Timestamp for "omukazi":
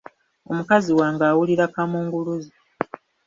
0.49-0.91